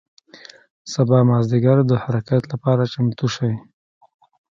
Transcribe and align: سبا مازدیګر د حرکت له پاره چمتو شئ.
سبا 0.93 1.19
مازدیګر 1.29 1.77
د 1.85 1.91
حرکت 2.03 2.43
له 2.51 2.55
پاره 2.63 2.85
چمتو 2.93 3.25
شئ. 3.35 3.53